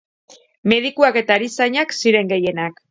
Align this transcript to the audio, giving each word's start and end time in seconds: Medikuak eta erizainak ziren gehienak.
Medikuak 0.73 1.21
eta 1.23 1.39
erizainak 1.43 1.97
ziren 2.03 2.35
gehienak. 2.37 2.79